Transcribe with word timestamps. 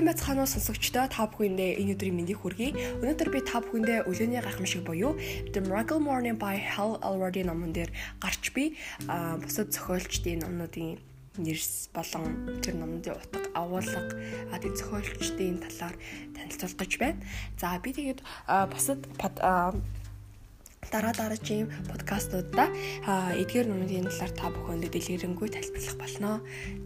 Сайн 0.00 0.16
байцгаана 0.16 0.48
уу 0.48 0.48
сонсогчдоо 0.48 1.12
та 1.12 1.28
бүхэндээ 1.28 1.76
энэ 1.76 1.92
өдрийн 1.92 2.16
мэндийг 2.16 2.40
хүргэе. 2.40 3.04
Өнөөдөр 3.04 3.28
би 3.36 3.44
та 3.44 3.60
бүхэндээ 3.60 4.08
өглөөний 4.08 4.40
гайхамшиг 4.40 4.80
буюу 4.80 5.12
The 5.52 5.60
Miracle 5.60 6.00
Morning 6.00 6.40
by 6.40 6.56
Hal 6.56 6.96
Elrod 7.04 7.36
номон 7.44 7.76
дээр 7.76 7.92
гарч 8.16 8.48
би 8.56 8.80
бусад 9.04 9.76
зохиолчдын 9.76 10.40
номнуудын 10.40 10.96
нэрс 11.36 11.92
болон 11.92 12.48
тэр 12.64 12.80
номдын 12.80 13.12
утга 13.12 13.44
агуулга 13.52 14.00
а 14.48 14.56
тэр 14.56 14.72
зохиолчдын 14.72 15.60
талаар 15.68 15.92
танилцуулах 16.32 16.80
гэж 16.80 16.92
байна. 16.96 17.20
За 17.60 17.76
би 17.76 17.92
тэгээд 17.92 18.24
бусад 18.72 19.04
дараа 20.90 21.14
дараагийн 21.14 21.70
подкастуудаа 21.86 22.68
эдгээр 23.38 23.66
номын 23.70 24.10
талаар 24.10 24.32
та 24.34 24.46
бүхэнд 24.50 24.90
дэлгэрэнгүй 24.90 25.48
тайлбарлах 25.54 25.96
болно. 26.02 26.30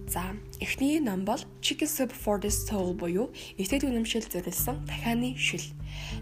За, 0.06 0.36
эхний 0.60 1.00
ном 1.00 1.24
бол 1.24 1.40
Chicken 1.64 1.88
Soup 1.88 2.12
for 2.12 2.36
the 2.36 2.52
Soul 2.52 2.92
буюу 2.92 3.32
эцэд 3.56 3.88
үнэмшил 3.88 4.28
зориулсан 4.28 4.84
дахианы 4.84 5.36
шил. 5.40 5.64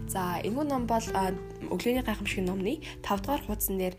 За, 0.07 0.39
энэ 0.39 0.63
ном 0.63 0.87
бол 0.87 1.03
өглөөний 1.67 2.03
гайхамшиг 2.07 2.47
номны 2.47 2.79
5 3.03 3.21
дугаар 3.21 3.43
хуудсан 3.43 3.75
дээр 3.77 3.95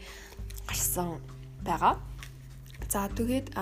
гарсан 0.65 1.21
байгаа. 1.61 2.01
За, 2.89 3.13
тэгээд 3.13 3.53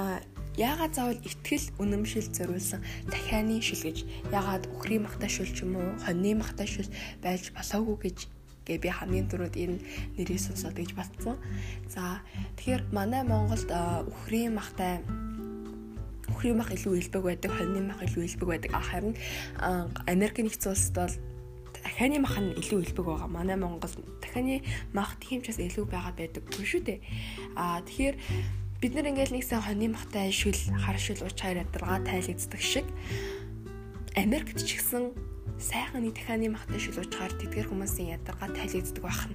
яагаад 0.56 0.94
заавал 0.94 1.18
ихтгэл 1.24 1.66
үнэмшил 1.80 2.28
зориулсан 2.28 2.84
дахианы 3.08 3.58
шил 3.64 3.80
гэж 3.88 4.04
яагаад 4.28 4.68
үхрийн 4.76 5.08
махтай 5.08 5.30
шил 5.32 5.48
ч 5.48 5.64
юм 5.64 5.80
уу 5.80 5.96
хоньны 6.04 6.36
махтай 6.36 6.68
шил 6.68 6.88
байж 7.24 7.48
болоогүй 7.56 7.96
гэж 8.12 8.18
гэ 8.66 8.78
би 8.78 8.88
хамгийн 8.88 9.28
түрүүд 9.28 9.54
энэ 9.58 9.78
нэрийг 10.18 10.40
сонсоод 10.40 10.76
гэж 10.78 10.94
батсан. 10.94 11.36
За 11.88 12.22
тэгэхээр 12.56 12.92
манай 12.94 13.22
Монголд 13.26 13.70
үхрийн 14.08 14.54
махтай 14.54 15.02
үхрийн 16.32 16.56
мах 16.56 16.72
илүү 16.72 16.98
илбэг 16.98 17.22
байдаг, 17.22 17.50
хоньны 17.52 17.80
мах 17.84 18.00
илүү 18.02 18.24
илбэг 18.24 18.48
байдаг. 18.48 18.70
Харин 18.72 19.14
Америк 20.08 20.38
нэгдсэн 20.40 20.72
улсад 20.72 20.96
бол 20.96 21.14
дахианы 21.82 22.18
мах 22.22 22.38
нь 22.38 22.54
илүү 22.56 22.80
илбэг 22.88 23.06
байгаа. 23.06 23.28
Манай 23.28 23.56
Монголд 23.56 23.98
дахианы 24.22 24.62
мах 24.94 25.18
тиймчээс 25.20 25.58
илүү 25.58 25.84
байгаад 25.90 26.16
байдаг 26.16 26.42
юм 26.46 26.64
шүү 26.64 26.82
дээ. 26.86 27.00
Аа 27.58 27.82
тэгэхээр 27.84 28.16
бид 28.80 28.92
нар 28.94 29.10
ингээл 29.10 29.34
нэгсэн 29.36 29.62
хоньны 29.62 29.90
махтай 29.90 30.30
шил, 30.32 30.56
хар 30.78 30.98
шил, 30.98 31.20
уч 31.22 31.38
хайр 31.38 31.62
ядаргаа 31.62 32.02
тайлэгддэг 32.02 32.62
шиг 32.62 32.86
Америкт 34.14 34.58
ч 34.58 34.78
гэсэн 34.78 35.31
сайхан 35.62 36.02
нэг 36.02 36.18
дахианы 36.18 36.50
махтай 36.50 36.82
шилуучгаар 36.82 37.32
тэдгэр 37.38 37.70
хүмүүсийн 37.70 38.18
ядаргаа 38.18 38.50
тайлэгддэг 38.50 38.98
байна. 38.98 39.32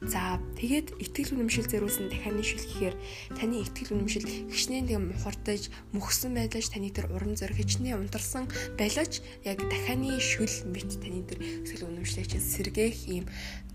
За 0.00 0.40
тэгээд 0.56 0.96
итгэл 0.96 1.36
үнэмшил 1.36 1.68
зэрүүлсэн 1.68 2.08
дахианы 2.08 2.40
шил 2.40 2.64
гэхээр 2.64 2.96
таны 3.36 3.60
итгэл 3.62 3.92
үнэмшил 3.92 4.24
хичнээн 4.48 4.88
тийм 4.88 5.12
мухардаж 5.12 5.68
мөхсөн 5.92 6.32
байлаач 6.32 6.66
таны 6.72 6.88
тэр 6.88 7.12
урам 7.12 7.36
зориг 7.36 7.60
хичнээн 7.60 8.00
унтарсан 8.00 8.48
байлаач 8.80 9.20
яг 9.44 9.60
дахианы 9.60 10.16
шүл 10.16 10.72
мэт 10.72 10.96
таны 10.96 11.20
тэр 11.28 11.38
итгэл 11.68 11.92
үнэмшлийг 11.92 12.32
чинь 12.32 12.42
сэргээх 12.42 12.98
ийм 13.12 13.24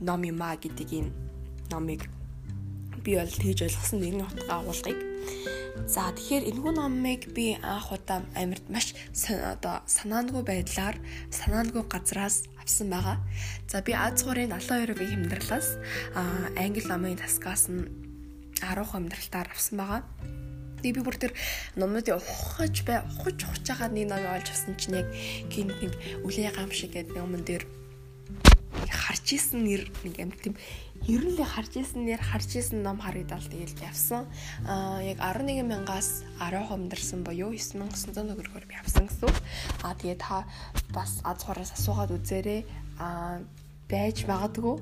ном 0.02 0.26
юм 0.26 0.42
а 0.42 0.58
гэдэг 0.58 0.90
энэ 0.90 1.14
номыг 1.70 2.10
би 3.04 3.12
бол 3.20 3.30
тэгж 3.30 3.60
ойлгосон 3.68 4.00
нэгэн 4.00 4.26
утга 4.26 4.54
агуулгыг 4.58 5.00
За 5.90 6.14
тэгэхээр 6.14 6.54
энэхүү 6.54 6.74
номыг 6.78 7.22
би 7.34 7.58
анх 7.58 7.90
удаа 7.92 8.22
амьд 8.38 8.70
маш 8.70 8.94
одоо 9.28 9.82
санаангүй 9.90 10.46
байдлаар 10.46 10.96
санаангүй 11.34 11.84
газраас 11.90 12.46
авсан 12.62 12.94
байгаа. 12.94 13.18
За 13.68 13.82
би 13.82 13.98
Аз 13.98 14.22
гурийн 14.22 14.54
72-ийн 14.54 15.28
хэмдэрлээс 15.28 15.70
англи 16.56 16.86
номын 16.86 17.18
таскаас 17.18 17.74
нь 17.74 17.90
10 18.62 18.86
хэмдрэлтээр 18.86 19.50
авсан 19.50 19.76
байгаа. 19.82 20.02
Тэгээ 20.80 20.96
би 20.96 21.02
бүр 21.04 21.18
тэр 21.18 21.34
номнуудыг 21.76 22.22
ухаж 22.22 22.86
бай 22.86 23.02
ухаж 23.04 23.38
ухаж 23.44 23.66
байгаа 23.66 23.90
нэг 23.92 24.08
ном 24.14 24.24
олж 24.30 24.48
авсан 24.54 24.78
чинь 24.78 25.02
яг 25.02 25.10
гин 25.50 25.74
нэг 25.74 25.94
үлээ 26.22 26.54
гам 26.54 26.70
шиг 26.70 26.94
гэдэг 26.94 27.18
номон 27.18 27.44
дээр 27.44 27.66
харж 28.90 29.38
исэн 29.38 29.64
нэр 29.64 29.88
нэг 30.04 30.16
амт 30.20 30.40
тийм 30.42 30.56
ер 31.08 31.24
нь 31.24 31.36
л 31.36 31.44
харж 31.44 31.80
исэн 31.80 32.08
нэр 32.08 32.20
харж 32.20 32.60
исэн 32.60 32.84
ном 32.84 33.00
харагдал 33.00 33.44
тэгэл 33.44 33.76
явсан. 33.84 34.28
Аа 34.66 35.04
яг 35.04 35.20
11 35.20 35.64
мянгаас 35.68 36.24
10 36.40 36.68
хомдорсон 36.68 37.24
буюу 37.24 37.52
9900 37.56 38.34
төгрөгөөр 38.34 38.66
би 38.68 38.76
авсан 38.80 39.08
гэсэн. 39.08 39.32
Аа 39.84 39.96
тэгээ 40.00 40.18
та 40.20 40.48
бас 40.96 41.24
аз 41.24 41.44
хураас 41.44 41.76
асуугаад 41.76 42.12
үзээрэй. 42.16 42.64
Аа 43.00 43.44
байж 43.92 44.26
магадгүй. 44.26 44.80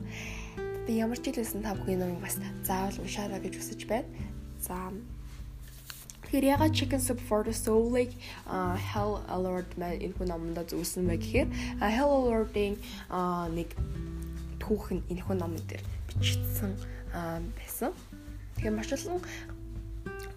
Би 0.86 0.94
ямар 0.98 1.20
ч 1.22 1.34
хэлсэн 1.34 1.66
та 1.66 1.78
бүхэн 1.78 2.02
номыг 2.02 2.22
бас 2.22 2.38
заавал 2.66 3.02
уншаарай 3.02 3.42
гэж 3.42 3.54
хүсэж 3.58 3.82
байна. 3.90 4.10
За 4.62 4.78
Тэгэхээр 6.32 6.48
ягаад 6.48 6.72
Chicken 6.72 7.02
Soup 7.04 7.20
for 7.20 7.44
the 7.44 7.52
Soul-ыг 7.52 8.16
Hell 8.48 9.20
Alert 9.28 9.68
man 9.76 10.00
энэ 10.00 10.16
хүн 10.16 10.32
номонд 10.32 10.64
зөвсөн 10.64 11.04
бэ 11.12 11.20
гэхээр 11.20 11.50
Hell 11.84 12.08
Alert-ийн 12.08 12.80
нэг 13.52 13.76
түүхэн 14.64 15.04
энэ 15.12 15.28
хүн 15.28 15.44
номон 15.44 15.60
дээр 15.68 15.84
бичсэн 16.08 16.72
байсан. 17.12 17.92
Тэгэхээр 18.56 18.76
маш 18.80 18.96
олон 18.96 19.20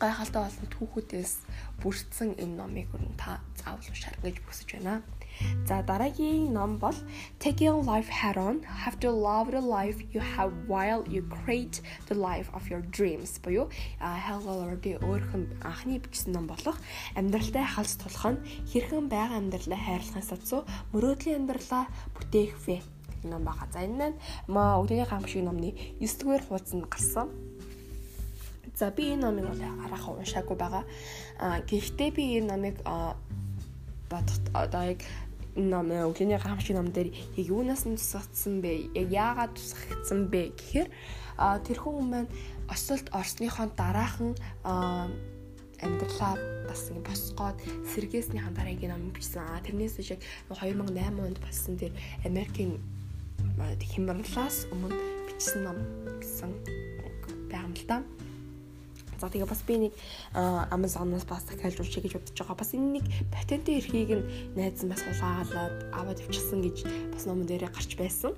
гайхалтай 0.02 0.42
болсон 0.42 0.66
түүхүүдээс 0.74 1.32
бүрдсэн 1.78 2.42
энэ 2.42 2.58
номыг 2.58 2.90
өрн 2.90 3.14
та 3.14 3.38
заавал 3.54 3.86
уншаарай 3.86 4.34
гэж 4.34 4.42
хүсэж 4.50 4.82
байна. 4.82 4.98
За 5.66 5.82
дараагийн 5.82 6.52
ном 6.52 6.78
бол 6.78 6.94
Taking 7.40 7.84
Life 7.84 8.10
Head 8.10 8.36
On 8.36 8.56
Have 8.84 8.98
to 9.00 9.10
Love 9.10 9.50
the 9.50 9.60
Life 9.60 9.98
You 10.12 10.20
Have 10.20 10.52
While 10.68 11.02
You 11.08 11.22
Create 11.36 11.80
the 12.08 12.14
Life 12.14 12.48
of 12.56 12.68
Your 12.70 12.82
Dreams 12.96 13.40
буюу 13.42 13.68
Hal 14.00 14.42
Elrod-ийн 14.44 15.00
өөрхөн 15.00 15.44
анхны 15.64 15.98
бичсэн 16.04 16.32
ном 16.36 16.46
болох 16.46 16.76
амьдралтай 17.16 17.64
халс 17.64 17.96
тулах 17.96 18.36
нь 18.36 18.42
хэрхэн 18.70 19.08
байгаа 19.08 19.40
амьдралаа 19.40 19.80
хайрлахын 19.80 20.28
сацуу 20.30 20.62
мөрөөдлийн 20.92 21.38
амьдралаа 21.40 21.84
бүтээх 22.12 22.54
вэ 22.66 22.76
ном 23.24 23.44
байгаа. 23.44 23.68
За 23.72 23.80
энэ 23.84 24.12
нь 24.12 24.20
маа 24.48 24.80
өдөрийн 24.82 25.08
гамшиг 25.08 25.42
номны 25.44 25.72
9 26.00 26.20
дугаар 26.20 26.42
хуудсанд 26.44 26.84
гарсан. 26.92 27.28
За 28.76 28.90
би 28.90 29.14
энэ 29.14 29.24
номыг 29.24 29.48
бол 29.48 29.62
араахан 29.84 30.18
уншаагүй 30.20 30.56
байгаа. 30.60 30.84
А 31.38 31.60
гэхдээ 31.64 32.10
би 32.12 32.22
энэ 32.38 32.48
номыг 32.52 32.76
бодох 34.10 34.38
одоо 34.52 34.82
яг 34.92 35.00
ном 35.56 35.90
өглөөний 35.90 36.38
гамшиг 36.38 36.76
ном 36.76 36.90
дээр 36.90 37.10
яг 37.10 37.46
юунаас 37.46 37.86
нь 37.86 37.98
тусгацсан 37.98 38.58
бэ? 38.60 38.90
Яг 38.94 39.08
яагаад 39.10 39.52
тусгагдсан 39.54 40.26
бэ 40.30 40.54
гэхээр 40.58 40.88
тэрхүү 41.38 41.92
хүмүүс 41.94 42.10
маань 42.10 42.30
осолд 42.68 43.06
орсныхоо 43.14 43.70
дараахан 43.78 44.34
амьдралаа 45.84 46.34
бас 46.66 46.90
ингэ 46.90 47.06
босгоод 47.06 47.58
сэргээснийхэн 47.92 48.54
дараагийн 48.56 48.92
ном 48.94 49.12
бичсэн. 49.14 49.42
А 49.42 49.62
тэрнээс 49.62 50.00
яг 50.10 50.20
2008 50.50 51.22
онд 51.22 51.38
болсон 51.38 51.76
тэр 51.76 51.92
Америкийн 52.24 52.80
хямралаас 53.58 54.66
өмнө 54.72 54.96
бичсэн 55.28 55.62
ном 55.64 55.78
гэсэн 56.18 56.50
байгаа 57.50 57.68
юм 57.68 57.74
л 57.74 57.84
да. 57.86 58.02
За 59.24 59.32
тэгээ 59.32 59.48
бас 59.48 59.64
би 59.64 59.88
нэг 59.88 59.92
Amazon-оос 60.36 61.24
бас 61.24 61.48
дахиад 61.48 61.80
уншия 61.80 62.04
гэж 62.04 62.12
бодож 62.20 62.36
байгаа. 62.36 62.60
Бас 62.60 62.76
энэ 62.76 63.00
нэг 63.00 63.04
патентын 63.32 63.80
эрхийг 63.80 64.12
нь 64.20 64.28
найз 64.52 64.84
нь 64.84 64.92
бас 64.92 65.00
хулгаагаад 65.00 65.96
аваад 65.96 66.20
явчихсан 66.20 66.60
гэж 66.60 66.84
бас 67.08 67.24
номон 67.24 67.48
дээрээ 67.48 67.72
гарч 67.72 67.96
байсан. 67.96 68.36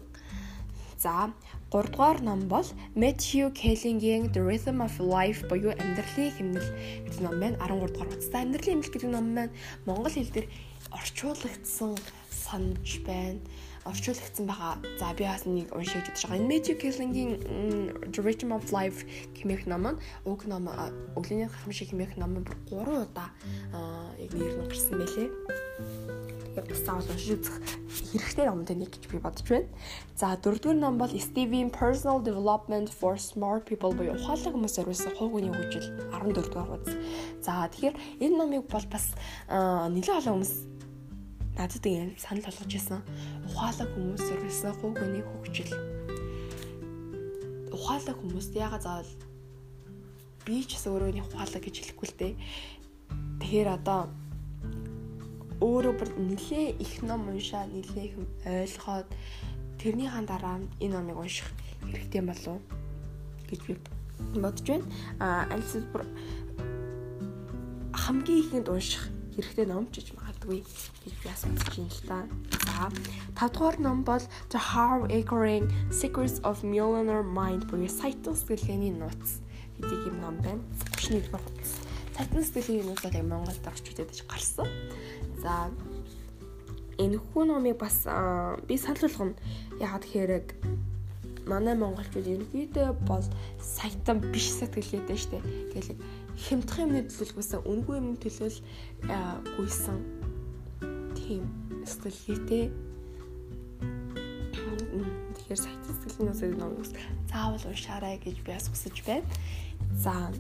За 0.94 1.34
3 1.74 1.90
дугаар 1.90 2.22
ном 2.22 2.46
бол 2.46 2.62
Matthew 2.94 3.50
Kelling-ийн 3.50 4.30
The 4.30 4.46
Rhythm 4.46 4.78
of 4.78 4.94
Life 5.02 5.50
буюу 5.50 5.74
амьдралын 5.74 6.30
хэмнэл 6.38 6.70
гэдэг 7.02 7.20
ном 7.26 7.34
байна. 7.42 7.58
13 7.66 7.90
дугаар 7.90 8.10
утастай 8.14 8.40
амьдралын 8.46 8.78
хэмнэл 8.78 8.94
гэдэг 8.94 9.10
ном 9.10 9.26
маань 9.34 9.54
монгол 9.90 10.14
хэл 10.14 10.30
дээр 10.30 10.46
орчуулагдсан 10.94 11.98
санаж 12.30 13.02
байна 13.02 13.42
орчуулагдсан 13.86 14.46
байгаа. 14.46 14.78
За 14.98 15.14
би 15.14 15.24
бас 15.24 15.46
нэг 15.46 15.70
уншиж 15.70 16.10
үзэж 16.10 16.26
байгаа. 16.26 16.38
Энэ 16.42 16.50
Matthew 16.50 16.76
Killing-ийн 16.82 17.32
Rhythm 18.18 18.50
of 18.52 18.70
Life 18.74 19.06
хэмээх 19.38 19.66
ном 19.70 19.94
нь 19.94 19.98
уг 20.26 20.46
ном 20.50 20.66
өглөөний 21.14 21.46
гахамшиг 21.46 21.94
хэмээх 21.94 22.18
ном 22.18 22.42
нь 22.42 22.46
3 22.46 23.06
удаа 23.06 23.30
яг 24.18 24.32
нэр 24.34 24.54
нь 24.58 24.66
гарсан 24.66 24.98
байлээ. 24.98 25.30
Тэгээд 26.56 26.66
бас 26.72 26.80
заавал 26.82 27.10
уншиж 27.12 27.30
үзэх 27.36 27.56
хэрэгтэй 28.16 28.46
номтой 28.48 28.76
нэг 28.76 28.90
гэж 28.90 29.04
би 29.12 29.18
бодож 29.20 29.44
байна. 29.44 29.68
За 30.16 30.34
дөрөвдүгээр 30.40 30.80
ном 30.80 30.96
бол 30.96 31.12
Steven 31.12 31.68
Personal 31.70 32.18
Development 32.24 32.88
for 32.88 33.20
Smart 33.20 33.68
People 33.68 33.92
буюу 33.92 34.16
ухаалаг 34.16 34.56
хүмүүс 34.56 34.76
зориулсан 34.80 35.12
хувийн 35.20 35.52
хөгжил 35.52 35.86
14 36.16 36.48
дугаар 36.48 36.68
хуудас. 36.80 36.96
За 37.44 37.68
тэгэхээр 37.68 37.96
энэ 38.24 38.36
номыг 38.40 38.64
бол 38.72 38.86
бас 38.88 39.12
нэлээд 39.46 40.16
олон 40.24 40.40
хүмүүс 40.40 40.75
надад 41.56 41.86
ингэ 41.86 42.20
санал 42.20 42.44
болгож 42.44 42.72
ирсэн. 42.76 43.00
Ухаалаг 43.48 43.88
хүмүүс 43.96 44.22
зориулсан 44.28 44.72
гуйгны 44.76 45.24
хөгжил. 45.24 45.72
Ухаалаг 47.72 48.16
хүмүүст 48.20 48.52
яга 48.52 48.78
заавал 48.80 49.12
би 50.44 50.60
ч 50.62 50.76
гэсэн 50.76 50.92
өөрөө 50.92 51.24
ухаалаг 51.24 51.62
гэж 51.64 51.74
хэлэхгүй 51.80 52.08
л 52.12 52.18
дээ. 52.20 52.34
Тэгэхээр 53.40 53.68
одоо 53.72 54.00
өөрөө 55.64 55.94
бүр 55.96 56.10
нэлээ 56.12 56.76
их 56.76 57.00
ном 57.00 57.32
уншаа, 57.32 57.64
нэлээ 57.64 58.04
их 58.12 58.16
ойлгоод 58.44 59.08
тэрнийхэн 59.80 60.28
дараа 60.28 60.60
энэ 60.84 60.92
номыг 60.92 61.16
унших 61.16 61.48
хэрэгтэй 61.88 62.20
болов 62.20 62.60
гэж 63.48 63.60
би 63.64 63.74
бодож 64.36 64.66
байна. 64.68 64.86
А 65.18 65.48
альс 65.48 65.72
бүр 65.88 66.04
хамгийн 67.96 68.40
ихэнд 68.44 68.68
унших 68.68 69.08
хэрэгтэй 69.32 69.64
ном 69.64 69.88
ч 69.88 70.04
гэж 70.04 70.12
магадгүй 70.12 70.35
гэж 70.46 71.12
би 71.22 71.28
асууж 71.28 71.60
байна 71.66 71.90
л 71.90 72.02
та. 72.06 72.18
За 72.66 72.90
5 73.34 73.52
дугаар 73.52 73.76
ном 73.80 74.02
бол 74.02 74.22
The 74.50 74.60
Harv-Ekering 74.60 75.66
Secrets 75.90 76.40
of 76.42 76.62
Millionaire 76.62 77.26
Mind 77.26 77.66
буюу 77.66 77.88
саятан 77.88 78.36
сэтгэлгээний 78.38 78.94
нууц 78.94 79.42
гэдэг 79.78 80.00
юм 80.06 80.16
ном 80.22 80.36
байна. 80.42 80.62
31 80.96 81.26
дугаар 81.26 81.42
хуудас. 81.42 81.72
Саятан 82.16 82.42
сэтгэлгээний 82.44 82.86
нууц 82.86 83.02
бол 83.02 83.22
Монголд 83.22 83.66
орчуулдаг 83.66 84.06
гэж 84.10 84.18
гарсан. 84.30 84.68
За 85.42 85.70
энэ 86.98 87.18
хүү 87.18 87.44
номыг 87.44 87.76
бас 87.76 88.06
би 88.68 88.76
санал 88.78 89.02
болгоно. 89.04 89.34
Ягаад 89.82 90.04
тэгэхээр 90.06 90.32
манай 91.46 91.78
монголчууд 91.78 92.26
ерөнхийдөө 92.26 92.88
бол 93.06 93.22
саятан 93.62 94.18
биш 94.32 94.50
сэтгэлгээтэй 94.58 95.18
штэ. 95.18 95.38
Тэгэл 95.72 96.00
хямдхан 96.36 96.90
юмны 96.90 97.00
төлөвлөгөөсөө 97.06 97.60
үнгүй 97.70 97.96
юм 98.02 98.18
төлөөл 98.18 98.58
гүйсэн 99.54 99.98
тийм 101.26 101.42
сэтгэлгээтэй. 101.82 102.64
Тэгэхээр 105.34 105.60
саятан 105.60 105.94
сэтгэлийн 106.00 106.32
үсэг 106.32 106.52
номоос 106.54 106.90
заавал 107.26 107.66
уншаарай 107.66 108.16
гэж 108.22 108.46
би 108.46 108.50
бас 108.54 108.70
хүсэж 108.70 109.02
байна. 109.02 109.26
За 109.98 110.30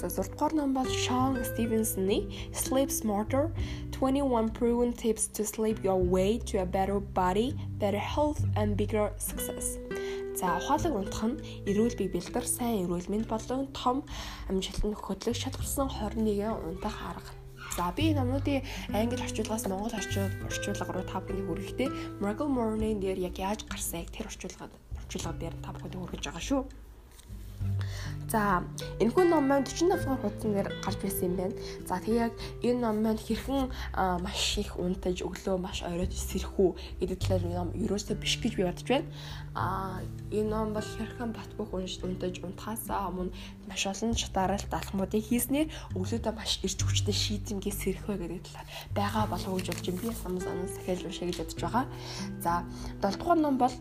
За 0.00 0.08
6 0.08 0.30
дугаар 0.32 0.52
ном 0.54 0.72
бол 0.74 0.86
Sean 0.86 1.34
Stevenson-ы 1.50 2.18
Sleep 2.52 2.90
Smarter 2.90 3.50
21 3.90 4.50
proven 4.52 4.92
tips 4.92 5.26
to 5.34 5.42
sleep 5.44 5.82
your 5.82 5.98
way 6.14 6.38
to 6.38 6.62
a 6.62 6.66
better 6.66 7.00
body, 7.00 7.56
better 7.78 7.98
health 7.98 8.40
and 8.56 8.76
bigger 8.76 9.10
success. 9.18 9.66
За 10.38 10.58
ухаалаг 10.58 10.94
унтах 10.94 11.24
нь 11.26 11.40
эрүүл 11.70 11.94
бие 11.98 12.10
бэлдэр, 12.14 12.46
сайн 12.46 12.84
эрүүл 12.84 13.10
мэнд 13.10 13.26
болон 13.30 13.66
том 13.72 13.96
амжилтанд 14.50 14.98
хөтлөх 14.98 15.36
шалгарсан 15.42 15.88
21 15.88 16.54
унтах 16.68 16.96
арга. 17.10 17.43
За 17.76 17.90
би 17.96 18.14
номнуудын 18.14 18.62
англи 18.94 19.18
орчуулгаас 19.26 19.66
монгол 19.66 19.94
орчуулга 19.98 20.92
руу 20.94 21.02
та 21.10 21.18
бүхний 21.18 21.42
хүргэхдээ 21.42 21.88
Miracle 22.22 22.46
Morning 22.46 23.02
дээр 23.02 23.18
яг 23.18 23.34
яаж 23.34 23.66
гарсаг 23.66 24.06
тэр 24.14 24.30
орчуулгад 24.30 24.70
орчуулга 24.94 25.34
дээр 25.42 25.54
та 25.58 25.74
бүхэнд 25.74 25.98
хүргэж 25.98 26.22
байгаа 26.22 26.44
шүү. 26.48 26.62
За 28.28 28.64
энэхүү 29.00 29.24
ном 29.28 29.44
маань 29.48 29.66
45 29.68 30.00
дугаар 30.00 30.20
хуудсан 30.22 30.50
дээр 30.56 30.68
гарч 30.84 30.98
байсан 31.04 31.24
юм 31.28 31.34
байна. 31.36 31.54
За 31.88 32.00
тэгээ 32.00 32.24
яг 32.24 32.32
энэ 32.64 32.80
ном 32.80 32.96
маань 33.04 33.20
хэрхэн 33.20 33.68
маш 34.24 34.58
их 34.58 34.76
унтаж 34.80 35.20
өглөө 35.20 35.56
маш 35.60 35.84
оройд 35.84 36.12
сэрхүү 36.12 36.70
гэдэг 37.00 37.18
талаар 37.20 37.44
ном 37.52 37.68
ерөөсөө 37.76 38.16
биш 38.16 38.40
гэж 38.40 38.52
би 38.56 38.64
бодож 38.64 38.88
байна. 38.88 39.08
Аа 39.54 40.00
энэ 40.32 40.50
ном 40.50 40.72
бол 40.72 40.88
хэрхэн 40.88 41.30
бат 41.36 41.50
бөх 41.58 41.70
унж 41.76 42.00
унтаж 42.00 42.40
унтахаасаа 42.42 43.12
өмнө 43.12 43.34
маш 43.68 43.82
олон 43.86 44.16
шатааралт 44.16 44.72
алхмуудыг 44.72 45.22
хийснээр 45.22 45.68
өглөөдөө 45.94 46.32
маш 46.34 46.58
ирж 46.64 46.80
хүчтэй 46.80 47.14
шийдэмгээс 47.14 47.78
сэрхвэ 47.84 48.18
гэдэг 48.18 48.42
талаар 48.50 48.68
байгаа 48.96 49.24
болов 49.30 49.50
уу 49.52 49.58
гэж 49.60 49.68
бодож. 49.70 49.88
Би 49.94 50.10
самс 50.10 50.46
анаас 50.48 50.74
дахиад 50.74 51.06
уншаа 51.06 51.26
гэж 51.28 51.38
бодож 51.38 51.60
байгаа. 51.60 51.84
За 52.40 52.52
7 52.98 53.20
дугаар 53.20 53.38
ном 53.38 53.56
бол 53.60 53.74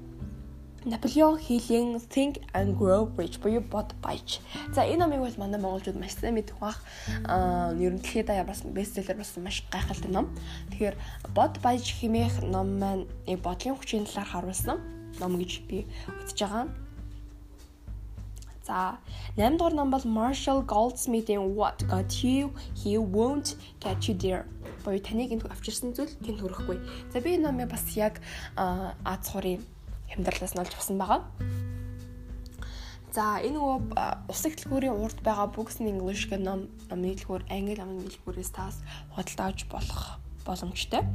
Наполеон 0.86 1.40
Hill-ийн 1.40 2.00
Think 2.10 2.42
and 2.54 2.78
Grow 2.78 3.08
Rich 3.16 3.40
буюу 3.40 3.62
бод 3.62 3.96
баяж. 4.04 4.42
За 4.76 4.84
энэ 4.84 5.00
номыг 5.08 5.20
бол 5.20 5.38
манай 5.38 5.60
монголчууд 5.62 5.96
маш 5.96 6.12
сайн 6.20 6.36
мэдэх 6.36 6.60
бах. 6.60 6.84
Аа 7.24 7.72
ер 7.80 7.96
нь 7.96 8.04
дэлхийд 8.04 8.28
даяар 8.28 8.48
бас 8.48 8.68
бестселлер 8.68 9.16
болсон 9.16 9.44
маш 9.44 9.64
гайхалтай 9.72 10.12
ном. 10.12 10.28
Тэгэхээр 10.76 10.96
бод 11.32 11.64
баяж 11.64 11.88
хэмээх 11.88 12.44
ном 12.44 12.80
маань 12.84 13.08
бодлын 13.24 13.80
хүчийн 13.80 14.04
талаар 14.04 14.28
харуулсан 14.28 14.78
ном 15.24 15.40
гэж 15.40 15.64
би 15.72 15.88
үзэж 16.20 16.40
байгаа. 16.44 16.68
За 18.68 19.00
8 19.40 19.56
дугаар 19.56 19.76
ном 19.76 19.90
бол 19.90 20.04
Marshall 20.04 20.68
Goldsmith-ийн 20.68 21.56
What 21.56 21.88
Got 21.88 22.12
You 22.28 22.52
He 22.76 23.00
Won't 23.00 23.56
Get 23.80 24.04
You 24.08 24.20
There 24.20 24.44
буюу 24.84 25.00
таныг 25.00 25.32
энэ 25.32 25.48
авчирсан 25.48 25.96
зүйл 25.96 26.12
тэнд 26.20 26.44
хүрэхгүй. 26.44 26.78
За 27.16 27.24
би 27.24 27.40
энэ 27.40 27.48
номыг 27.48 27.72
бас 27.72 27.88
яг 27.96 28.20
Аз 28.56 29.32
сурын 29.32 29.64
хямдралаас 30.14 30.54
нь 30.54 30.62
олж 30.62 30.74
авсан 30.78 30.98
байгаа. 31.02 31.22
За 33.14 33.38
энэ 33.38 33.58
нөгөө 33.62 33.78
усаг 34.26 34.58
дэлгүүрийн 34.58 34.98
урд 34.98 35.22
байгаа 35.22 35.54
Books 35.54 35.78
in 35.78 35.94
English 35.94 36.26
гэх 36.30 36.42
ном 36.42 36.66
номын 36.90 37.14
дэлгүүр 37.14 37.46
англи 37.46 37.78
номын 37.78 38.10
дэлгүүрээс 38.10 38.52
таас 38.58 38.82
худалдаа 39.14 39.54
авч 39.54 39.70
болох 39.70 40.18
боломжтой. 40.46 41.06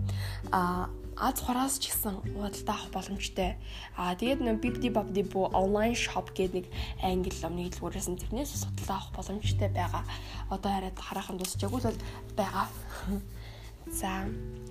А 0.54 0.86
аз 1.18 1.42
хураас 1.42 1.82
ч 1.82 1.90
гэсэн 1.90 2.22
худалдаа 2.38 2.78
авах 2.78 2.94
боломжтой. 2.94 3.58
А 3.98 4.14
тэгээд 4.14 4.46
нөө 4.46 4.62
Bibdi 4.62 4.94
Babdi 4.94 5.26
бу 5.26 5.50
онлайн 5.50 5.98
shop 5.98 6.30
гэдэг 6.38 6.54
нэг 6.54 6.66
англи 7.02 7.34
номны 7.42 7.66
дэлгүүрээс 7.66 8.08
нь 8.14 8.20
тэрнээс 8.22 8.62
худалдаа 8.62 8.98
авах 9.02 9.12
боломжтой 9.18 9.68
байгаа. 9.74 10.06
Одоо 10.54 10.70
хараад 10.70 10.98
хараахан 11.02 11.36
дуусчаагүй 11.42 11.82
л 11.82 11.98
байгаа. 12.38 12.70
За 13.90 14.22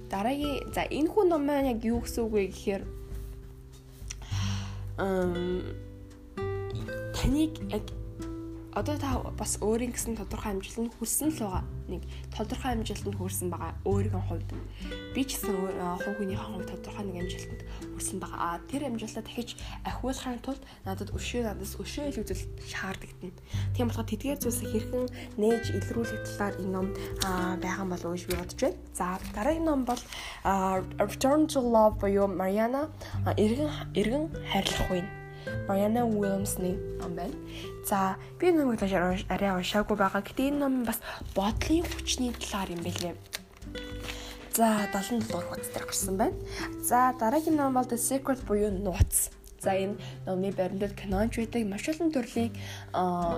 дараагийн 0.07 0.71
за 0.71 0.87
энэ 0.87 1.09
хүн 1.11 1.27
ном 1.27 1.43
маань 1.43 1.75
яг 1.75 1.83
юу 1.83 1.99
гэсэн 2.05 2.23
үг 2.23 2.33
вэ 2.33 2.43
гэхээр 2.53 2.83
таныг 7.15 7.53
яг 7.77 7.85
одоо 8.77 8.97
та 9.01 9.17
бас 9.33 9.57
өөрийн 9.57 9.89
гэсэн 9.89 10.21
тодорхой 10.21 10.53
амжилтанд 10.53 10.93
хүрсэн 11.01 11.33
л 11.33 11.41
байгаа. 11.41 11.65
Нэг 11.89 12.05
тодорхой 12.29 12.77
амжилтанд 12.77 13.17
хүрсэн 13.17 13.49
байгаа 13.49 13.73
өөрийнхөө 13.89 14.23
хувьд. 14.29 14.49
Би 15.17 15.21
ч 15.25 15.41
гэсэн 15.41 15.57
хувь 15.57 16.17
хүнийхээ 16.21 16.45
хувьд 16.45 16.69
тодорхой 16.69 17.05
нэг 17.09 17.17
амжилтанд 17.25 17.61
хүрсэн 17.97 18.17
байгаа. 18.21 18.37
А 18.37 18.61
тэр 18.69 18.85
амжилтаа 18.85 19.25
дахиж 19.25 19.57
ахиулахын 19.81 20.45
тулд 20.45 20.61
надад 20.85 21.09
өшөө 21.09 21.41
надаас 21.49 21.73
өшөө 21.81 22.05
илүүзэл 22.13 22.43
шаардлагдан. 22.69 23.33
Тийм 23.73 23.89
болохоор 23.89 24.09
тэдгээр 24.13 24.41
зүйлсийг 24.45 24.69
хэрхэн 24.69 25.05
нээж 25.41 25.65
илрүүлэх 25.73 26.21
талаар 26.37 26.55
энэ 26.61 26.69
ном 26.69 26.87
байгаа 27.57 27.85
болов 27.89 28.13
уу 28.13 28.13
гэж 28.13 28.23
би 28.29 28.37
бодож 28.37 28.61
байна. 28.61 28.77
За 28.93 29.17
дараагийн 29.33 29.65
ном 29.65 29.81
бол 29.89 30.01
Return 31.01 31.49
to 31.49 31.65
Love 31.65 31.97
буюу 31.97 32.29
Mariana 32.29 32.93
эргэн 33.25 33.73
эргэн 33.97 34.25
хайрлах 34.53 34.91
үе 34.93 35.26
Mariana 35.67 36.05
Williams-ны 36.05 36.77
ном 36.99 37.15
байна. 37.15 37.35
За 37.85 38.15
би 38.39 38.51
номыг 38.51 38.83
арай 38.83 39.51
уншаагүй 39.55 39.97
байгаа. 39.97 40.21
Гэтэ 40.21 40.49
энэ 40.51 40.59
ном 40.61 40.83
бас 40.83 40.99
бодлын 41.35 41.85
хүчний 41.85 42.33
талаар 42.33 42.71
юм 42.71 42.81
бэлээ. 42.83 43.15
За 44.57 44.89
77 44.93 45.27
дугаар 45.29 45.45
хуудас 45.47 45.69
дээр 45.69 45.85
гарсан 45.85 46.17
байна. 46.17 46.37
За 46.81 47.13
дараагийн 47.19 47.55
ном 47.55 47.73
бол 47.73 47.85
The 47.85 47.97
Secret 47.97 48.41
буюу 48.47 48.71
нууц. 48.71 49.29
За 49.59 49.73
энэ 49.73 49.97
номны 50.25 50.51
баримтад 50.53 50.93
киноч 50.93 51.37
байдаг 51.37 51.65
маш 51.65 51.89
олон 51.89 52.11
төрлийн 52.13 52.53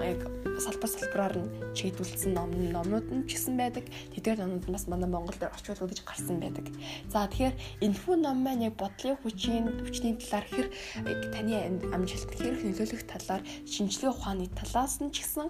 яг 0.04 0.20
салбар 0.60 0.90
салбараар 0.92 1.36
нь 1.40 1.50
чиглүүлсэн 1.78 2.36
ном 2.36 2.52
номнууд 2.52 3.08
нь 3.08 3.24
ч 3.28 3.40
гэсэн 3.40 3.56
байдаг. 3.56 3.86
Тэдгээр 4.14 4.44
номнууд 4.44 4.68
бас 4.68 4.88
манай 4.92 5.08
Монгол 5.08 5.38
дээр 5.40 5.56
орчуулгаж 5.56 6.04
гарсан 6.04 6.44
байдаг. 6.44 6.68
За 7.08 7.24
тэгэхээр 7.32 7.56
энэхүү 7.88 8.16
ном 8.20 8.38
маань 8.44 8.68
яг 8.68 8.76
бодлын 8.76 9.16
хүчийн 9.24 9.66
хүчний 9.88 10.20
талаар 10.20 10.46
хэр 10.52 10.68
таны 11.32 11.56
амжилт 11.96 12.32
хэр 12.36 12.56
нөлөөлөх 12.68 13.04
талаар 13.08 13.44
шинжилгээ 13.64 14.12
ухааны 14.12 14.52
талаас 14.60 15.00
нь 15.00 15.12
ч 15.16 15.24
гэсэн 15.24 15.48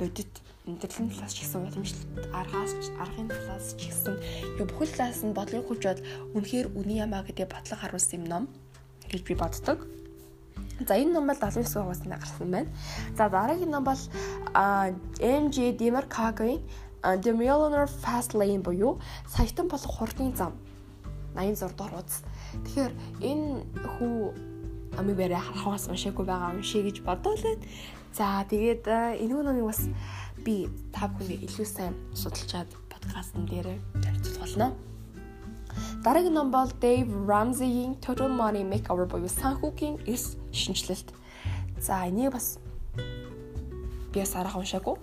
бодит 0.00 0.32
амьдралын 0.68 1.08
талаас 1.12 1.32
ч 1.34 1.38
гэсэн 1.44 1.60
уламжлалт 1.66 2.08
аргаас 2.36 2.72
аргын 3.00 3.28
талаас 3.32 3.66
ч 3.76 3.88
гэсэн 3.88 4.14
бүхэл 4.60 4.92
талаас 4.96 5.20
нь 5.24 5.36
бодлын 5.36 5.64
хүч 5.64 5.80
бол 5.88 6.00
үнэхээр 6.36 6.66
үний 6.76 7.00
ямаа 7.04 7.24
гэдэг 7.24 7.48
батлаг 7.48 7.80
харуулсан 7.80 8.20
юм 8.20 8.24
ном 8.28 8.44
гэж 9.10 9.22
би 9.26 9.34
боддог. 9.34 9.86
За 10.86 10.96
энэ 10.96 11.12
ном 11.12 11.26
бол 11.26 11.36
79 11.36 11.66
хугацаанд 11.66 12.16
гарсан 12.16 12.50
байна. 12.50 12.70
За 13.16 13.28
дараагийн 13.28 13.70
ном 13.70 13.84
бол 13.84 14.00
MJ 15.20 15.76
Demarcaгийн 15.76 16.62
The 17.02 17.32
Millionaire 17.36 17.90
Fast 17.90 18.32
Lane 18.32 18.62
буюу 18.62 19.00
саятан 19.28 19.68
болох 19.68 19.90
хурдын 19.90 20.36
зам 20.36 20.54
86 21.34 21.76
дугаар 21.76 21.92
хуудас. 22.00 22.22
Тэгэхээр 22.64 22.92
энэ 23.20 23.48
хүү 23.98 24.16
амиг 24.98 25.16
барай 25.16 25.40
харахаас 25.40 25.88
уншаагүй 25.92 26.24
байгаа 26.24 26.54
юм 26.56 26.62
шиг 26.62 26.84
гэж 26.88 27.04
байна. 27.04 27.60
За 28.16 28.44
тэгээд 28.48 28.84
энэ 29.22 29.42
номыг 29.42 29.66
бас 29.68 29.84
би 30.44 30.68
та 30.92 31.12
бүхэнд 31.12 31.44
илүү 31.46 31.66
сайн 31.66 31.94
судалчаад 32.16 32.70
подкастн 32.88 33.44
дээр 33.46 33.68
танилцуулах 34.02 34.40
болно. 34.40 34.89
Дараагийн 36.04 36.32
ном 36.32 36.50
бол 36.50 36.66
Dave 36.80 37.12
Ramsey-ийн 37.28 38.00
Total 38.00 38.32
Money 38.32 38.64
Makeover 38.64 39.04
буюу 39.04 39.28
санхүүгийн 39.28 40.00
эрс 40.08 40.40
шинжилэлт. 40.50 41.12
За 41.78 42.08
энийг 42.08 42.32
бас 42.32 42.56
би 44.08 44.20
бас 44.20 44.32
арга 44.34 44.56
уншаагүй. 44.56 44.96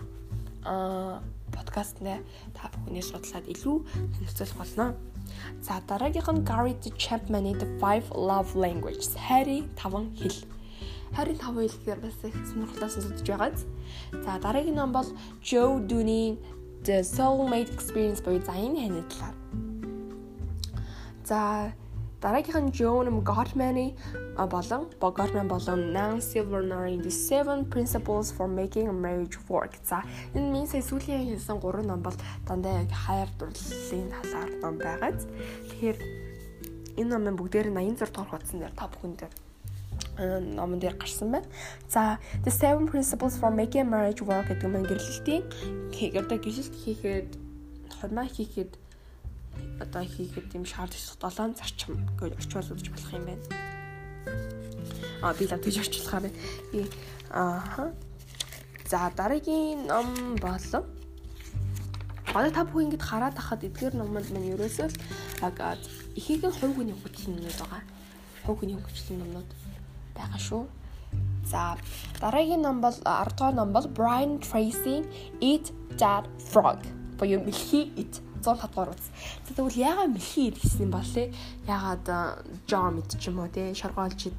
Аа 0.66 1.22
подкаст 1.54 2.01
нэ 2.01 2.18
та 2.58 2.74
бүхний 2.74 3.06
судлаад 3.06 3.46
илүү 3.46 3.77
танилцуулах 3.86 4.58
болно. 4.58 4.86
За 5.62 5.77
дараагийнх 5.86 6.34
нь 6.34 6.42
Gary 6.42 6.74
Chapman-ы 6.98 7.54
The 7.62 7.77
Five 7.77 8.10
Love 8.18 8.58
Languages 8.58 9.13
хайрын 9.13 9.70
таван 9.77 10.18
хэл. 10.18 10.50
Хайрын 11.13 11.38
таван 11.38 11.62
хэл 11.62 11.77
гэхээр 11.77 12.01
бас 12.01 12.18
их 12.25 12.34
сонирхолтой 12.50 12.89
сонсогдож 12.89 13.22
байгаа. 13.22 13.54
За 14.25 14.42
дараагийн 14.42 14.74
ном 14.74 14.98
бол 14.98 15.06
Joe 15.46 15.77
Dooney 15.77 16.42
The 16.82 17.06
Soulmate 17.06 17.70
Experience 17.70 18.25
буюу 18.25 18.42
за 18.42 18.58
энэ 18.58 18.82
хааны 18.82 19.06
талаар 19.13 19.38
За 21.27 21.74
Дараагийнх 22.22 22.72
нь 22.72 22.72
Joan 22.72 23.07
Gottman 23.22 23.93
болон 24.50 24.88
Bogortman 25.01 25.48
болон 25.48 25.91
Nancy 25.91 26.39
Werner-ийн 26.39 27.01
The 27.03 27.12
Seven 27.12 27.65
Principles 27.69 28.31
for 28.31 28.48
Making 28.48 28.88
a 28.88 28.96
Marriage 28.96 29.38
Work. 29.50 29.74
За 29.84 30.03
энэ 30.34 30.51
минь 30.53 30.67
сая 30.72 30.81
сүүлийн 30.81 31.27
хэлсэн 31.27 31.60
гурван 31.60 31.88
ном 31.91 32.01
бол 32.01 32.15
дандаа 32.48 32.79
яг 32.79 32.91
хайр 33.03 33.27
дурлалын 33.38 34.07
талаар 34.15 34.51
ном 34.63 34.75
байгааз. 34.79 35.27
Тэгэхээр 35.67 35.98
энэ 36.96 37.12
номын 37.12 37.36
бүгдээр 37.36 37.75
86 37.75 38.07
дугаар 38.15 38.31
хуудсан 38.31 38.60
дээр 38.63 38.74
та 38.79 38.88
бүхэн 38.88 39.13
дээр 39.19 39.34
номон 40.55 40.79
дээр 40.79 40.96
гарсан 40.96 41.27
байна. 41.36 41.48
За 41.91 42.17
The 42.48 42.51
Seven 42.55 42.88
Principles 42.88 43.36
for 43.36 43.51
Making 43.51 43.84
a 43.84 43.89
Marriage 43.93 44.24
Work 44.24 44.48
гэдэг 44.48 44.72
нь 44.72 44.88
гэрлэлтийн 44.88 45.43
одоо 46.24 46.38
гişэлт 46.39 46.72
хийхэд 46.72 47.29
хормоо 48.00 48.25
хийхэд 48.25 48.87
одоо 49.79 50.03
хийхэд 50.03 50.53
юм 50.57 50.65
шаардлагатай 50.65 51.22
долоон 51.22 51.53
зарчим 51.55 51.93
гэж 52.19 52.34
орчуул 52.39 52.72
үзэж 52.74 52.88
болох 52.91 53.12
юм 53.13 53.25
байна. 53.25 53.43
А 55.22 55.34
би 55.34 55.46
л 55.46 55.53
тэгж 55.53 55.77
орчуулахаар 55.81 56.24
байна. 56.25 56.39
Би 56.72 56.79
ааха. 57.31 57.93
За 58.89 59.12
дараагийн 59.15 59.88
ном 59.88 60.39
болон 60.41 60.86
Одоо 62.36 62.51
та 62.51 62.67
бүхэн 62.67 62.91
ингэж 62.91 63.01
хараад 63.01 63.39
тахад 63.39 63.63
эдгээр 63.63 63.96
номонд 63.98 64.29
маань 64.29 64.51
ерөөсөө 64.53 64.88
нь 66.43 66.51
хувь 66.53 66.75
хүний 66.75 66.93
хөгжлийн 66.93 67.39
юмнууд 67.39 67.57
байгаа. 67.57 67.81
Хувь 68.46 68.60
хүний 68.60 68.77
хөгжлийн 68.77 69.19
номнууд 69.24 69.50
байгаа 70.13 70.41
шүү. 70.48 70.63
За 71.48 71.79
дараагийн 72.19 72.62
ном 72.62 72.77
бол 72.84 72.93
10 72.93 73.34
дугаар 73.34 73.55
ном 73.55 73.72
бол 73.72 73.88
Brian 73.88 74.43
Tracy 74.43 75.07
Eat 75.39 75.72
That 75.98 76.27
Frog. 76.38 76.84
Боёо 77.17 77.39
мэлхий 77.41 77.96
eat 77.96 78.22
107 78.48 78.72
дугаар 78.72 78.96
үз. 78.96 79.06
Тэгвэл 79.51 79.75
яагаад 79.75 80.12
мэлхий 80.16 80.56
гэсэн 80.56 80.88
юм 80.88 80.92
бол 80.96 81.12
те 81.12 81.34
яагаад 81.68 82.08
мэд 82.96 83.10
ч 83.20 83.24
юм 83.27 83.44
уу 83.44 83.51
те 83.51 83.75
шоргоолчид 83.75 84.38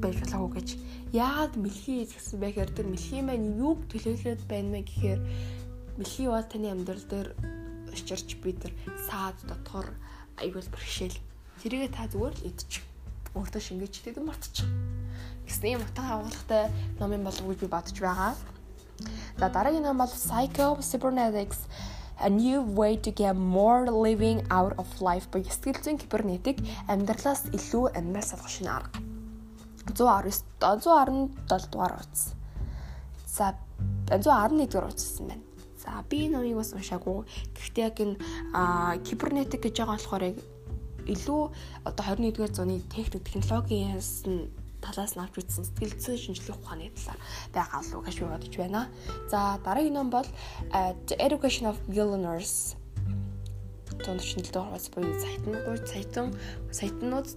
байж 0.00 0.16
болоогүй 0.24 0.52
гэж 0.56 0.68
яагаад 1.12 1.54
мэлхий 1.60 2.08
гэсэн 2.08 2.40
бэ 2.40 2.56
гэхээр 2.56 2.72
тэр 2.72 2.86
мэлхий 2.88 3.20
маань 3.20 3.52
юуг 3.60 3.84
төлөөлөд 3.92 4.48
байна 4.48 4.68
мэ 4.72 4.80
гэхээр 4.88 5.20
мэлхий 6.00 6.26
бол 6.32 6.46
таны 6.48 6.72
амьдрал 6.72 7.04
дээр 7.04 7.28
учирч 7.92 8.40
би 8.40 8.56
тэр 8.56 8.72
саад 9.04 9.36
дотор 9.44 9.92
аюул 10.40 10.64
бэрхшээл 10.72 11.20
тэргээ 11.60 11.92
та 11.92 12.08
зүгээр 12.08 12.34
л 12.40 12.48
идчих 12.48 12.84
өөртөө 13.36 13.60
шингээчтэй 13.60 14.16
юм 14.16 14.32
мартчих. 14.32 14.68
Гэсэн 15.44 15.76
юм 15.76 15.84
утга 15.84 16.16
агуулгатай 16.16 16.72
номын 16.96 17.24
болов 17.24 17.44
гэж 17.44 17.60
би 17.60 17.68
бодож 17.68 17.96
байгаа. 18.00 18.32
За 19.36 19.48
дараагийн 19.48 19.84
ном 19.84 20.00
бол 20.00 20.08
Psycho 20.08 20.80
Cybernetics 20.80 21.68
A 22.20 22.28
New 22.28 22.62
Way 22.76 22.96
to 23.02 23.10
Get 23.10 23.34
More 23.36 23.86
Living 23.86 24.46
Out 24.48 24.76
of 24.76 24.88
Life 25.00 25.30
буюу 25.32 25.48
сэтгэл 25.48 25.82
зүйн 25.82 25.98
кибернетик 25.98 26.60
амьдралаас 26.86 27.48
илүү 27.50 27.96
амьдрал 27.96 28.26
салгах 28.26 28.52
шинэ 28.52 28.70
арга. 28.70 28.98
119 29.86 30.44
117 30.60 31.70
дугаар 31.72 31.92
утас. 31.98 32.34
За 33.26 33.54
111 34.10 34.70
дугаар 34.70 34.92
утассан 34.92 35.26
байна. 35.28 35.42
За 35.82 36.04
би 36.08 36.28
номыг 36.28 36.56
бас 36.56 36.72
уншаагүй. 36.72 37.26
Гэхдээ 37.58 37.84
яг 37.88 37.96
энэ 37.98 38.14
кибернетик 39.02 39.62
гэж 39.66 39.82
байгаа 39.82 39.96
болохоор 39.98 40.22
яг 40.30 40.38
илүү 41.06 41.42
одоо 41.84 42.04
21-р 42.14 42.50
зууны 42.54 42.78
техник 42.94 43.26
технологиас 43.26 44.22
нь 44.30 44.46
талаас 44.82 45.14
нь 45.14 45.22
авч 45.22 45.38
үзсэн 45.38 45.64
сэтгэл 45.64 45.94
зүйн 46.02 46.20
шинжилгээ 46.20 46.58
ухааны 46.58 46.90
талаар 46.92 47.18
байгаа 47.54 47.80
л 47.80 48.02
гэж 48.02 48.16
би 48.18 48.26
бодож 48.26 48.54
байна. 48.58 48.82
За 49.30 49.56
дараагийн 49.62 49.94
ном 49.94 50.10
бол 50.10 50.26
The 51.06 51.16
Education 51.22 51.70
of 51.70 51.78
Billionaires 51.86 52.74
тоног 54.02 54.26
шинжилгээ 54.26 54.62
хаваас 54.66 54.86
буюу 54.90 55.14
сайтнууд 55.22 55.84
сайтан 55.86 56.26
сайтнууд 56.74 57.28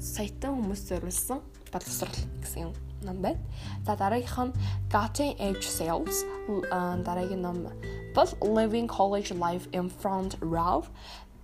сайтан 0.00 0.52
хүмүүс 0.56 0.80
зориулсан 0.88 1.38
боловсрал 1.68 2.16
гэсэн 2.40 2.72
ном 3.04 3.18
байна. 3.20 3.40
За 3.84 3.96
дараагийнх 4.00 4.38
нь 4.48 4.56
Getting 4.88 5.36
Edge 5.36 5.68
Sales 5.68 6.24
дараагийн 7.04 7.44
ном 7.44 7.68
бол 8.16 8.30
Living 8.40 8.88
College 8.88 9.36
Life 9.36 9.68
in 9.76 9.92
Front 10.00 10.40
Row 10.40 10.88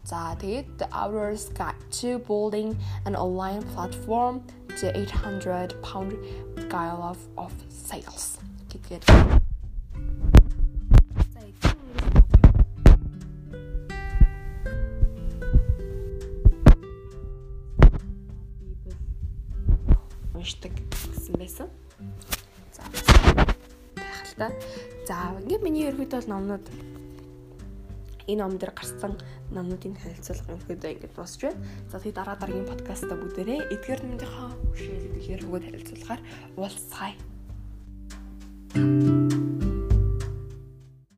За 0.07 0.39
тэгээд 0.39 0.87
Hours 0.95 1.51
Guide 1.59 1.83
to 1.99 2.23
Building 2.23 2.79
an 3.11 3.19
Online 3.19 3.59
Platform 3.75 4.39
the 4.81 4.97
800 4.99 5.81
pound 5.83 6.13
guile 6.69 7.03
of, 7.03 7.19
of 7.39 7.53
sales 7.69 8.39
гэдэг. 8.69 9.03
уншдаг 20.37 20.73
гэсэн 20.93 21.35
байсан. 21.41 21.69
За 22.77 22.83
байхalta. 23.97 24.53
За 25.09 25.33
ингээд 25.41 25.63
миний 25.65 25.89
ерөөдөө 25.89 26.21
бол 26.21 26.31
номнууд 26.31 26.65
энэ 28.27 28.43
ном 28.43 28.59
дээр 28.59 28.73
гарсан 28.75 29.15
номнуудын 29.55 29.95
танилцуулга 29.97 30.55
өнөөдөө 30.55 30.91
ингэж 30.95 31.13
босч 31.15 31.41
байна. 31.47 31.63
За 31.91 31.99
тэгээ 31.99 32.19
дараа 32.19 32.37
дараагийн 32.39 32.71
подкастта 32.71 33.15
бүгдээрээ 33.15 33.61
эдгээр 33.75 34.01
нэмдийнхаа 34.03 34.51
хөшөөлөд 34.75 35.15
ихээр 35.21 35.43
өгөө 35.47 35.61
танилцуулахаар 35.63 36.23
уулзцаая. 36.59 37.17
thank 38.77 39.09
you 39.09 39.16